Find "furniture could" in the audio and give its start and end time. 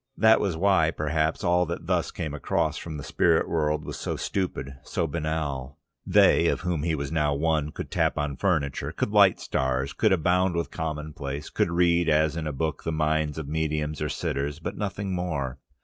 8.35-9.11